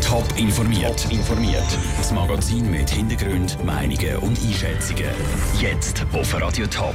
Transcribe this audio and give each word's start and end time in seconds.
Top 0.00 0.24
informiert. 0.38 1.12
informiert. 1.12 1.78
Das 1.98 2.10
Magazin 2.10 2.70
mit 2.70 2.88
Hintergrund, 2.88 3.62
Meinungen 3.66 4.16
und 4.22 4.38
Einschätzungen. 4.42 5.10
Jetzt 5.60 6.06
auf 6.14 6.40
Radio 6.40 6.66
Top. 6.68 6.94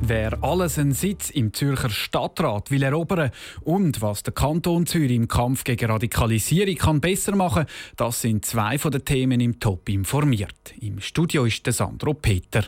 Wer 0.00 0.38
alles 0.44 0.78
einen 0.78 0.92
Sitz 0.92 1.30
im 1.30 1.52
Zürcher 1.52 1.90
Stadtrat 1.90 2.70
will 2.70 2.84
erobern 2.84 3.32
und 3.62 4.00
was 4.00 4.22
der 4.22 4.34
Kanton 4.34 4.86
Zürich 4.86 5.16
im 5.16 5.26
Kampf 5.26 5.64
gegen 5.64 5.90
Radikalisierung 5.90 6.76
kann 6.76 7.00
besser 7.00 7.34
machen, 7.34 7.66
das 7.96 8.20
sind 8.20 8.46
zwei 8.46 8.78
von 8.78 8.92
den 8.92 9.04
Themen 9.04 9.40
im 9.40 9.58
Top 9.58 9.88
informiert. 9.88 10.74
Im 10.80 11.00
Studio 11.00 11.44
ist 11.44 11.66
der 11.66 11.72
Sandro 11.72 12.14
Peter. 12.14 12.66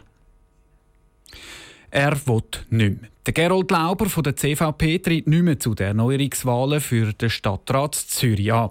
Er 1.90 2.14
will 2.26 2.42
nicht 2.70 3.00
mehr. 3.00 3.10
Der 3.26 3.32
Gerold 3.32 3.70
Lauber 3.70 4.06
von 4.06 4.22
der 4.22 4.36
CVP 4.36 4.98
tritt 4.98 5.26
nicht 5.26 5.42
mehr 5.42 5.58
zu 5.58 5.74
den 5.74 5.88
Erneuerungswahlen 5.88 6.80
für 6.80 7.12
den 7.12 7.30
Stadtrat 7.30 7.94
Zürich 7.94 8.52
an. 8.52 8.70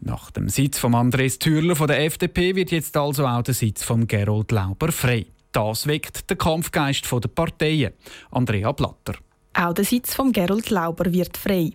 Nach 0.00 0.30
dem 0.30 0.48
Sitz 0.48 0.78
von 0.78 0.94
Andres 0.94 1.38
Thürler 1.38 1.76
von 1.76 1.86
der 1.88 2.04
FDP 2.04 2.54
wird 2.56 2.70
jetzt 2.70 2.96
also 2.96 3.26
auch 3.26 3.42
der 3.42 3.54
Sitz 3.54 3.84
von 3.84 4.06
Gerold 4.06 4.50
Lauber 4.50 4.90
frei. 4.90 5.26
Das 5.52 5.86
weckt 5.86 6.30
den 6.30 6.38
Kampfgeist 6.38 7.10
der 7.10 7.28
Parteien. 7.28 7.92
Andrea 8.30 8.72
Blatter. 8.72 9.14
Auch 9.54 9.74
der 9.74 9.84
Sitz 9.84 10.14
von 10.14 10.32
Gerold 10.32 10.70
Lauber 10.70 11.12
wird 11.12 11.36
frei. 11.36 11.72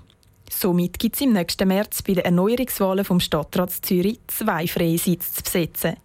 Somit 0.50 0.98
gibt 0.98 1.16
es 1.16 1.22
im 1.22 1.34
nächsten 1.34 1.68
März 1.68 2.02
bei 2.02 2.14
den 2.14 2.26
Erneuerungswahlen 2.26 3.06
vom 3.06 3.20
Stadtrat 3.20 3.72
Zürich 3.72 4.20
zwei 4.28 4.68
freie 4.68 4.98
Sitze 4.98 5.34
zu 5.34 5.44
besetzen. 5.44 5.98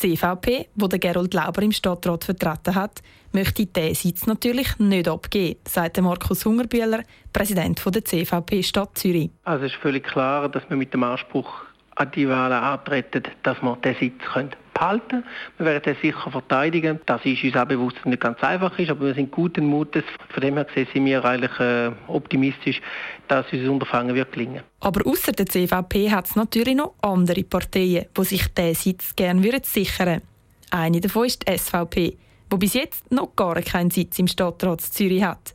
Die 0.00 0.14
CVP, 0.14 0.68
wo 0.76 0.86
der 0.86 0.98
Gerold 0.98 1.34
Lauber 1.34 1.62
im 1.62 1.72
Stadtrat 1.72 2.24
vertreten 2.24 2.74
hat, 2.74 3.02
möchte 3.32 3.66
diesen 3.66 3.94
Sitz 3.94 4.26
natürlich 4.26 4.78
nicht 4.78 5.08
abgeben, 5.08 5.58
sagt 5.66 6.00
Markus 6.00 6.44
Hungerbühler, 6.44 7.02
Präsident 7.32 7.82
der 7.84 8.04
CVP 8.04 8.62
Stadt 8.62 8.96
Zürich. 8.96 9.30
Also 9.42 9.64
es 9.64 9.72
ist 9.72 9.80
völlig 9.80 10.04
klar, 10.04 10.48
dass 10.48 10.62
wir 10.68 10.76
mit 10.76 10.94
dem 10.94 11.02
Anspruch 11.02 11.52
an 11.96 12.12
die 12.12 12.28
Wahlen 12.28 12.62
antreten, 12.62 13.24
dass 13.42 13.60
wir 13.60 13.76
diesen 13.82 13.98
Sitz 13.98 14.22
können 14.32 14.50
behalten 14.78 15.24
Wir 15.56 15.66
werden 15.66 15.82
den 15.84 15.96
sicher 16.00 16.30
verteidigen. 16.30 17.00
Das 17.06 17.24
ist 17.24 17.42
uns 17.42 17.56
auch 17.56 17.64
bewusst, 17.64 17.96
dass 17.96 18.04
es 18.04 18.10
nicht 18.10 18.20
ganz 18.20 18.42
einfach 18.42 18.78
ist, 18.78 18.90
aber 18.90 19.06
wir 19.06 19.14
sind 19.14 19.30
guten 19.30 19.66
Mutes. 19.66 20.04
Von 20.30 20.40
dem 20.40 20.54
her 20.54 20.64
gesehen 20.64 20.88
sind 20.92 21.04
wir 21.04 21.24
eigentlich 21.24 21.58
äh, 21.60 21.90
optimistisch, 22.06 22.80
dass 23.28 23.46
unser 23.52 23.72
Unterfangen 23.72 24.14
wird 24.14 24.32
gelingen. 24.32 24.62
Aber 24.80 25.06
außer 25.06 25.32
der 25.32 25.46
CVP 25.46 26.10
hat 26.10 26.26
es 26.26 26.36
natürlich 26.36 26.76
noch 26.76 26.94
andere 27.02 27.42
Parteien, 27.44 28.06
die 28.16 28.24
sich 28.24 28.46
diesen 28.54 28.74
Sitz 28.74 29.16
gerne 29.16 29.42
sichern 29.62 30.06
würden. 30.06 30.22
Eine 30.70 31.00
davon 31.00 31.26
ist 31.26 31.48
die 31.48 31.56
SVP 31.56 32.16
wo 32.50 32.56
bis 32.56 32.74
jetzt 32.74 33.10
noch 33.10 33.34
gar 33.36 33.60
keinen 33.60 33.90
Sitz 33.90 34.18
im 34.18 34.26
Stadtrat 34.26 34.80
Zürich 34.80 35.22
hat. 35.22 35.54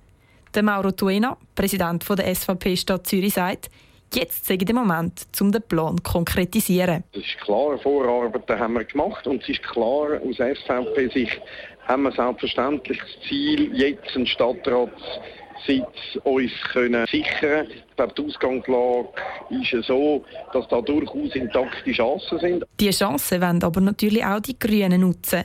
Der 0.53 0.64
Mauro 0.64 0.92
Tuena, 0.92 1.38
Präsident 1.56 2.08
der 2.08 2.36
SVP 2.36 2.78
Stadt 2.78 3.08
Zürich, 3.08 3.34
sagt, 3.34 3.69
jetzt 4.16 4.45
sei 4.45 4.58
der 4.58 4.75
Moment, 4.75 5.25
um 5.39 5.52
den 5.52 5.61
Plan 5.61 5.97
zu 5.97 6.03
konkretisieren. 6.03 7.03
Es 7.14 7.19
ist 7.22 7.39
klar, 7.42 7.78
Vorarbeiten 7.80 8.59
haben 8.59 8.73
wir 8.73 8.83
gemacht 8.83 9.25
und 9.28 9.42
es 9.44 9.50
ist 9.50 9.64
klar, 9.64 10.19
aus 10.22 10.36
SVP-Sicht 10.36 11.42
haben 11.88 12.03
wir 12.03 12.11
selbstverständlich 12.11 13.00
das 13.00 13.28
Ziel, 13.28 13.75
jetzt 13.75 14.16
einen 14.16 14.28
Stadtratssitz 14.28 16.17
uns 16.23 16.52
können 16.72 17.06
sichern. 17.08 17.67
Ich 17.69 17.95
glaube, 17.95 18.14
die 18.17 18.25
Ausgangslage 18.25 19.09
ist 19.50 19.88
so, 19.88 20.23
dass 20.53 20.67
da 20.67 20.81
durchaus 20.81 21.36
intakte 21.36 21.91
Chancen 21.91 22.39
sind. 22.39 22.66
Diese 22.80 23.06
Chancen 23.06 23.41
wollen 23.41 23.64
aber 23.64 23.81
natürlich 23.81 24.25
auch 24.25 24.39
die 24.39 24.58
Grünen 24.58 25.02
nutzen. 25.02 25.44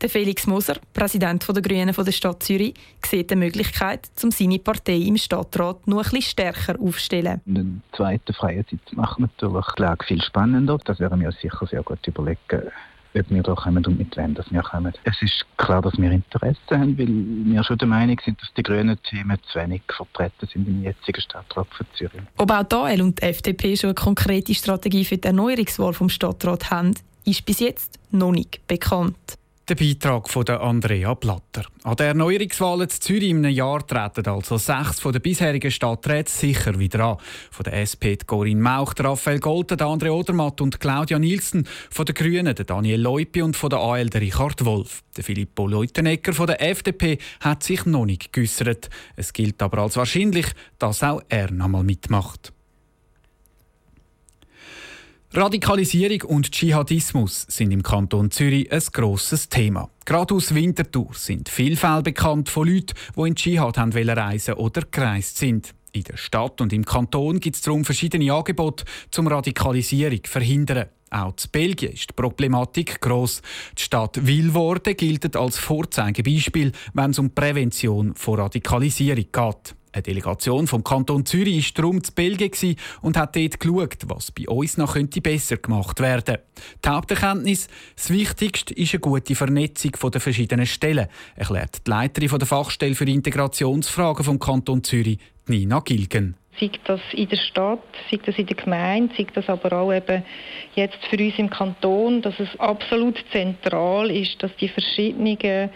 Der 0.00 0.08
Felix 0.08 0.46
Moser, 0.46 0.76
Präsident 0.94 1.46
der 1.46 1.60
Grünen 1.60 1.94
der 1.94 2.12
Stadt 2.12 2.42
Zürich, 2.42 2.72
sieht 3.04 3.30
die 3.30 3.36
Möglichkeit, 3.36 4.08
um 4.22 4.30
seine 4.30 4.58
Partei 4.58 4.96
im 4.96 5.18
Stadtrat 5.18 5.86
noch 5.86 5.98
ein 5.98 6.02
bisschen 6.04 6.22
stärker 6.22 6.80
aufzustellen. 6.80 7.42
Den 7.44 7.82
zweiten 7.94 8.32
freien 8.32 8.64
Sitz 8.70 8.80
macht 8.92 9.18
natürlich 9.18 9.66
die 9.78 10.04
viel 10.06 10.22
spannender. 10.22 10.78
Das 10.86 11.00
werden 11.00 11.20
wir 11.20 11.26
uns 11.26 11.38
sicher 11.42 11.66
sehr 11.66 11.82
gut 11.82 11.98
überlegen, 12.06 12.70
ob 13.14 13.30
wir 13.30 13.42
da 13.42 13.54
kommen 13.54 13.84
und 13.84 13.98
mit 13.98 14.16
wem 14.16 14.34
wir 14.34 14.62
kommen. 14.62 14.94
Es 15.04 15.20
ist 15.20 15.44
klar, 15.58 15.82
dass 15.82 15.98
wir 15.98 16.10
Interesse 16.10 16.58
haben, 16.70 16.96
weil 16.96 17.52
wir 17.52 17.62
schon 17.62 17.76
der 17.76 17.88
Meinung 17.88 18.18
sind, 18.24 18.40
dass 18.40 18.48
die 18.54 18.62
grünen 18.62 18.98
Themen 19.02 19.36
zu 19.52 19.58
wenig 19.58 19.82
vertreten 19.94 20.48
sind 20.50 20.66
im 20.66 20.82
jetzigen 20.82 21.20
Stadtrat 21.20 21.68
von 21.76 21.86
Zürich. 21.92 22.22
Ob 22.38 22.50
auch 22.50 22.62
die 22.62 22.74
AL 22.74 23.02
und 23.02 23.20
die 23.20 23.26
FDP 23.26 23.76
schon 23.76 23.88
eine 23.88 23.94
konkrete 23.94 24.54
Strategie 24.54 25.04
für 25.04 25.18
die 25.18 25.26
Erneuerungswahl 25.26 25.92
vom 25.92 26.08
Stadtrat 26.08 26.70
haben, 26.70 26.94
ist 27.26 27.44
bis 27.44 27.60
jetzt 27.60 27.98
noch 28.10 28.32
nicht 28.32 28.66
bekannt. 28.66 29.36
Der 29.70 29.76
Beitrag 29.76 30.28
von 30.28 30.48
Andrea 30.48 31.14
Platter. 31.14 31.64
An 31.84 31.94
der 31.94 32.08
Erneuerungswahl 32.08 32.82
in 32.82 32.88
Zürich 32.88 33.30
im 33.30 33.44
Jahr 33.44 33.86
treten 33.86 34.26
also 34.26 34.56
sechs 34.56 34.98
von 34.98 35.12
den 35.12 35.22
bisherigen 35.22 35.70
Stadträten 35.70 36.26
sicher 36.26 36.76
wieder 36.80 37.04
an. 37.04 37.18
Von 37.52 37.62
der 37.62 37.74
SP 37.78 38.18
Corinne 38.26 38.60
Mauch, 38.60 38.94
Raphael 38.98 39.38
Golten, 39.38 39.78
André 39.78 40.10
Odermatt 40.10 40.60
und 40.60 40.80
Claudia 40.80 41.20
Nielsen. 41.20 41.68
Von 41.88 42.04
den 42.04 42.16
Grünen 42.16 42.52
Daniel 42.52 43.00
Leupi 43.00 43.42
und 43.42 43.56
von 43.56 43.70
der 43.70 43.78
AL 43.78 44.08
Richard 44.08 44.64
Wolf. 44.64 45.04
Der 45.16 45.22
Filippo 45.22 45.68
Leutenegger 45.68 46.32
von 46.32 46.48
der 46.48 46.60
FDP 46.68 47.18
hat 47.38 47.62
sich 47.62 47.86
noch 47.86 48.06
nicht 48.06 48.32
geäussert. 48.32 48.90
Es 49.14 49.32
gilt 49.32 49.62
aber 49.62 49.82
als 49.82 49.96
wahrscheinlich, 49.96 50.46
dass 50.80 51.04
auch 51.04 51.22
er 51.28 51.52
noch 51.52 51.68
mal 51.68 51.84
mitmacht. 51.84 52.52
Radikalisierung 55.32 56.22
und 56.22 56.50
Dschihadismus 56.50 57.46
sind 57.48 57.70
im 57.70 57.84
Kanton 57.84 58.32
Zürich 58.32 58.72
ein 58.72 58.82
grosses 58.92 59.48
Thema. 59.48 59.88
Gerade 60.04 60.34
aus 60.34 60.52
Winterthur 60.56 61.10
sind 61.12 61.48
viele 61.48 61.76
Fälle 61.76 62.02
bekannt 62.02 62.48
von 62.48 62.66
Leuten, 62.66 62.94
die 63.16 63.28
in 63.28 63.36
Dschihad 63.36 63.78
haben 63.78 63.92
reisen 63.92 64.54
oder 64.54 64.82
gereist 64.90 65.38
sind. 65.38 65.72
In 65.92 66.02
der 66.02 66.16
Stadt 66.16 66.60
und 66.60 66.72
im 66.72 66.84
Kanton 66.84 67.38
gibt 67.38 67.54
es 67.54 67.62
darum 67.62 67.84
verschiedene 67.84 68.32
Angebote 68.32 68.84
zum 69.12 69.28
Radikalisierung 69.28 70.18
verhindern. 70.24 70.86
Auch 71.10 71.28
in 71.28 71.50
Belgien 71.52 71.92
ist 71.92 72.10
die 72.10 72.14
Problematik 72.14 73.00
gross. 73.00 73.40
Die 73.78 73.82
Stadt 73.84 74.26
Wilworde 74.26 74.96
gilt 74.96 75.36
als 75.36 75.58
Vorzeigebeispiel, 75.58 76.72
wenn 76.92 77.12
es 77.12 77.20
um 77.20 77.30
Prävention 77.32 78.16
von 78.16 78.40
Radikalisierung 78.40 79.26
geht. 79.30 79.76
Eine 79.92 80.02
Delegation 80.02 80.68
vom 80.68 80.84
Kanton 80.84 81.26
Zürich 81.26 81.74
war 81.74 81.82
darum 81.82 82.04
zu 82.04 82.12
Belgien 82.12 82.76
und 83.02 83.16
hat 83.16 83.34
dort 83.34 83.58
geschaut, 83.58 83.96
was 84.06 84.30
bei 84.30 84.48
uns 84.48 84.76
noch 84.76 84.92
könnte 84.92 85.20
besser 85.20 85.56
gemacht 85.56 85.98
werden 85.98 86.38
Die 86.84 86.88
Haupterkenntnis, 86.88 87.68
das 87.96 88.10
Wichtigste 88.10 88.72
ist 88.74 88.94
eine 88.94 89.00
gute 89.00 89.34
Vernetzung 89.34 89.92
der 90.12 90.20
verschiedenen 90.20 90.66
Stellen, 90.66 91.08
erklärt 91.34 91.84
die 91.84 91.90
Leiterin 91.90 92.38
der 92.38 92.46
Fachstelle 92.46 92.94
für 92.94 93.04
Integrationsfragen 93.04 94.24
vom 94.24 94.38
Kanton 94.38 94.84
Zürich, 94.84 95.18
Nina 95.46 95.80
Gilgen. 95.80 96.36
Sei 96.60 96.70
das 96.84 97.00
in 97.12 97.28
der 97.28 97.36
Stadt, 97.36 97.82
sei 98.10 98.20
das 98.24 98.36
in 98.36 98.46
der 98.46 98.56
Gemeinde, 98.56 99.12
sei 99.16 99.26
das 99.34 99.48
aber 99.48 99.72
auch 99.72 99.92
eben 99.92 100.22
jetzt 100.76 100.98
für 101.08 101.16
uns 101.16 101.38
im 101.38 101.50
Kanton, 101.50 102.22
dass 102.22 102.38
es 102.38 102.60
absolut 102.60 103.16
zentral 103.32 104.10
ist, 104.10 104.40
dass 104.40 104.54
die 104.56 104.68
verschiedenen 104.68 105.70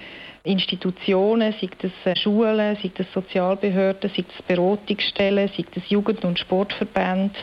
Institutionen, 0.44 1.54
sei 1.58 1.70
das 1.78 1.92
äh, 2.04 2.14
Schulen, 2.16 2.76
sei 2.76 2.90
das 2.94 3.06
Sozialbehörden, 3.12 4.10
sei 4.14 4.24
das 4.28 4.42
Beratungsstellen, 4.46 5.48
sei 5.56 5.64
das 5.74 5.88
Jugend- 5.88 6.24
und 6.24 6.38
Sportverbände, 6.38 7.34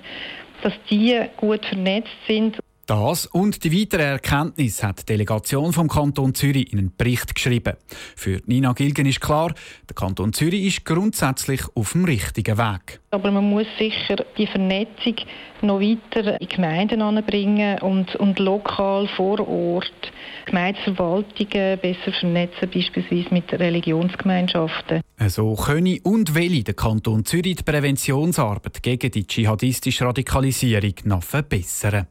dass 0.61 0.73
die 0.89 1.19
gut 1.37 1.65
vernetzt 1.65 2.15
sind 2.27 2.59
das 2.91 3.25
und 3.25 3.63
die 3.63 3.79
weitere 3.79 4.03
Erkenntnis 4.03 4.83
hat 4.83 4.99
die 4.99 5.05
Delegation 5.05 5.71
vom 5.71 5.87
Kanton 5.87 6.35
Zürich 6.35 6.73
in 6.73 6.79
einen 6.79 6.93
Bericht 6.97 7.33
geschrieben. 7.33 7.77
Für 8.17 8.41
Nina 8.47 8.73
Gilgen 8.73 9.05
ist 9.05 9.21
klar, 9.21 9.53
der 9.87 9.95
Kanton 9.95 10.33
Zürich 10.33 10.65
ist 10.65 10.83
grundsätzlich 10.83 11.61
auf 11.73 11.93
dem 11.93 12.03
richtigen 12.03 12.57
Weg. 12.57 12.99
Aber 13.11 13.31
man 13.31 13.49
muss 13.49 13.65
sicher 13.79 14.17
die 14.37 14.45
Vernetzung 14.45 15.15
noch 15.61 15.79
weiter 15.79 16.41
in 16.41 16.49
Gemeinden 16.49 17.01
anbringen 17.01 17.79
und, 17.79 18.13
und 18.17 18.39
lokal 18.39 19.07
vor 19.15 19.39
Ort 19.47 20.11
Gemeindeverwaltungen 20.47 21.79
besser 21.79 22.11
vernetzen, 22.19 22.69
beispielsweise 22.73 23.33
mit 23.33 23.53
Religionsgemeinschaften. 23.53 24.99
So 25.27 25.55
könne 25.55 25.99
und 26.03 26.35
will 26.35 26.61
der 26.63 26.73
Kanton 26.73 27.23
Zürich 27.23 27.55
die 27.55 27.63
Präventionsarbeit 27.63 28.83
gegen 28.83 29.11
die 29.11 29.25
dschihadistische 29.25 30.03
Radikalisierung 30.03 30.95
noch 31.05 31.23
verbessern. 31.23 32.07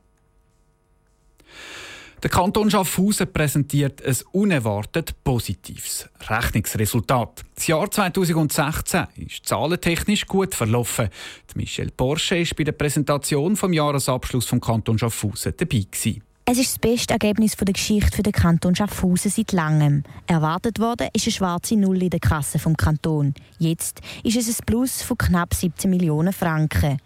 Der 2.23 2.29
Kanton 2.29 2.71
Schaffhausen 2.71 3.33
präsentiert 3.33 4.05
ein 4.05 4.15
unerwartet 4.33 5.15
positives 5.25 6.07
Rechnungsresultat. 6.29 7.43
Das 7.55 7.67
Jahr 7.67 7.91
2016 7.91 9.07
ist 9.17 9.47
zahlentechnisch 9.47 10.27
gut 10.27 10.55
verlaufen. 10.55 11.09
Die 11.55 11.59
Michelle 11.59 11.91
Porsche 11.91 12.41
war 12.41 12.47
bei 12.59 12.65
der 12.65 12.73
Präsentation 12.73 13.57
vom 13.57 13.73
Jahresabschluss 13.73 14.45
vom 14.45 14.61
Kanton 14.61 14.99
Schaffhausen 14.99 15.55
dabei. 15.57 15.87
Gewesen. 15.91 16.23
Es 16.45 16.59
ist 16.59 16.73
das 16.73 16.79
beste 16.79 17.15
Ergebnis 17.15 17.57
der 17.57 17.73
Geschichte 17.73 18.17
für 18.17 18.23
den 18.23 18.35
Kanton 18.35 18.77
Schaffhausen 18.77 19.31
seit 19.31 19.53
langem. 19.53 20.03
Erwartet 20.27 20.79
ist 20.79 21.27
eine 21.27 21.33
schwarze 21.33 21.77
Null 21.77 22.03
in 22.03 22.11
der 22.11 22.21
Kasse 22.21 22.59
vom 22.59 22.77
Kanton. 22.77 23.33
Jetzt 23.59 24.01
ist 24.25 24.37
es 24.37 24.49
ein 24.49 24.67
Plus 24.67 25.01
von 25.01 25.17
knapp 25.17 25.55
17 25.55 25.89
Millionen 25.89 26.35
Franken. 26.35 26.99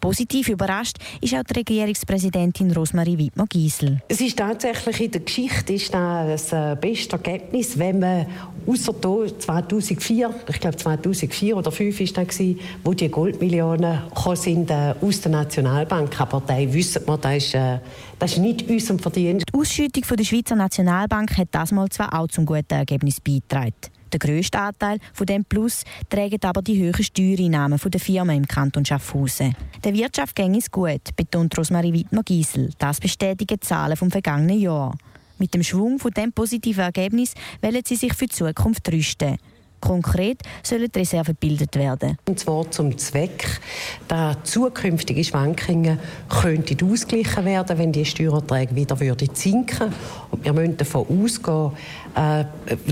Positiv 0.00 0.48
überrascht 0.48 0.98
ist 1.20 1.34
auch 1.34 1.42
die 1.42 1.58
Regierungspräsidentin 1.58 2.72
Rosmarie 2.72 3.18
Wittmer-Giesel. 3.18 4.00
Es 4.08 4.20
ist 4.20 4.38
tatsächlich 4.38 5.00
in 5.00 5.10
der 5.10 5.20
Geschichte 5.22 5.72
ist 5.72 5.92
das 5.92 6.52
äh, 6.52 6.76
beste 6.80 7.16
Ergebnis, 7.16 7.78
wenn 7.78 7.98
man 7.98 8.26
außer 8.66 8.94
2004, 9.38 10.34
ich 10.48 10.60
glaube 10.60 10.76
2004 10.76 11.56
oder 11.56 11.70
2005 11.70 12.00
ist 12.00 12.16
das 12.16 12.28
gewesen, 12.28 12.60
wo 12.84 12.92
die 12.92 13.08
Goldmillionen 13.08 14.02
sind 14.34 14.70
äh, 14.70 14.94
aus 15.00 15.20
der 15.20 15.32
Nationalbank. 15.32 16.20
Aber 16.20 16.42
da 16.46 16.56
wissen 16.72 17.02
wir, 17.06 17.18
das 17.18 17.36
ist, 17.36 17.54
äh, 17.54 17.78
das 18.18 18.32
ist 18.32 18.38
nicht 18.38 18.68
unser 18.68 18.98
Verdienst. 18.98 19.46
Die 19.52 19.58
Ausschüttung 19.58 20.04
von 20.04 20.16
der 20.16 20.24
Schweizer 20.24 20.56
Nationalbank 20.56 21.36
hat 21.36 21.48
das 21.52 21.72
mal 21.72 21.88
zwar 21.88 22.18
auch 22.18 22.28
zum 22.28 22.46
guten 22.46 22.74
Ergebnis 22.74 23.20
beigetragen. 23.20 23.97
Der 24.12 24.18
grösste 24.18 24.58
Anteil 24.58 24.98
von 25.12 25.26
dem 25.26 25.44
Plus 25.44 25.84
tragen 26.08 26.38
aber 26.42 26.62
die 26.62 26.80
hohen 26.80 27.02
Steuereinnahmen 27.02 27.78
der 27.78 28.00
Firmen 28.00 28.36
im 28.36 28.48
Kanton 28.48 28.84
Schaffhausen. 28.84 29.54
Der 29.84 29.94
Wirtschaft 29.94 30.34
ging 30.34 30.54
es 30.54 30.70
gut, 30.70 31.14
betont 31.16 31.56
Rosmarie 31.56 31.92
Wittmer-Giesel. 31.92 32.70
Das 32.78 33.00
bestätigen 33.00 33.60
Zahlen 33.60 33.96
vom 33.96 34.10
vergangenen 34.10 34.60
Jahr. 34.60 34.96
Mit 35.38 35.54
dem 35.54 35.62
Schwung 35.62 35.98
von 35.98 36.10
dem 36.10 36.32
positiven 36.32 36.82
Ergebnis 36.82 37.34
wollen 37.62 37.82
sie 37.84 37.96
sich 37.96 38.14
für 38.14 38.26
die 38.26 38.34
Zukunft 38.34 38.90
rüsten. 38.90 39.38
Konkret 39.80 40.42
sollen 40.62 40.88
die 40.94 40.98
Reserven 40.98 41.36
gebildet 41.40 41.76
werden. 41.76 42.16
Und 42.26 42.38
zwar 42.38 42.70
zum 42.70 42.96
Zweck, 42.98 43.60
dass 44.08 44.36
zukünftige 44.44 45.22
Schwankungen 45.24 45.98
könnten 46.28 46.90
ausgeglichen 46.90 47.44
werden, 47.44 47.78
wenn 47.78 47.92
die 47.92 48.04
Steuererträge 48.04 48.74
wieder 48.74 48.98
würden 49.00 49.28
sinken. 49.32 49.92
Und 50.30 50.44
wir 50.44 50.52
müssen 50.52 50.76
davon 50.76 51.06
ausgehen, 51.08 51.72
äh, 52.14 52.44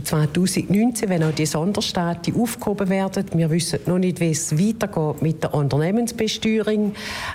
2019, 0.02 1.08
wenn 1.08 1.22
auch 1.24 1.32
die 1.32 1.46
Sonderstaaten 1.46 2.40
aufgehoben 2.40 2.88
werden, 2.88 3.26
wir 3.32 3.50
wissen 3.50 3.80
noch 3.86 3.98
nicht, 3.98 4.20
wie 4.20 4.30
es 4.30 4.56
weitergeht 4.56 5.22
mit 5.22 5.42
der 5.42 5.54
Unternehmensbesteuerung, 5.54 6.92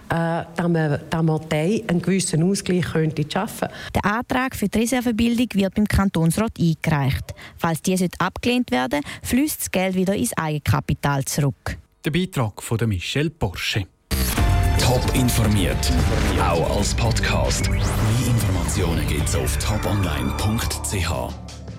äh, 0.09 0.43
dass 0.55 0.67
wir, 0.67 0.97
dass 1.09 1.25
wir 1.25 1.39
einen 1.87 2.01
gewissen 2.01 2.43
Ausgleich 2.43 2.85
könnte 2.93 3.25
schaffen 3.31 3.67
Der 3.95 4.05
Antrag 4.05 4.55
für 4.55 4.67
die 4.67 4.79
Reservebildung 4.79 5.47
wird 5.53 5.75
beim 5.75 5.87
Kantonsrat 5.87 6.53
eingereicht. 6.59 7.33
Falls 7.57 7.81
diese 7.81 8.07
abgelehnt 8.19 8.71
werden, 8.71 9.01
fließt 9.41 9.61
das 9.61 9.71
Geld 9.71 9.95
wieder 9.95 10.15
ins 10.15 10.37
Eigenkapital 10.37 11.25
zurück. 11.25 11.77
Der 12.05 12.11
Beitrag 12.11 12.61
von 12.61 12.77
Michelle 12.87 13.31
Porsche. 13.31 13.87
Top 14.79 15.03
informiert, 15.15 15.91
auch 16.39 16.77
als 16.77 16.93
Podcast. 16.93 17.67
Mehr 17.69 17.81
Informationen 18.27 19.07
gibt's 19.07 19.35
auf 19.35 19.57
toponline.ch. 19.57 21.50